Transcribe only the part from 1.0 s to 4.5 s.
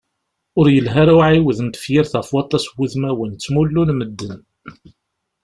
ara uɛiwed n tefyirt ɣef waṭas n wudmawen, ttmullun medden.